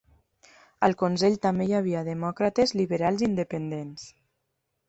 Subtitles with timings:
[0.87, 4.09] Al consell també hi havia demòcrates liberals i independents.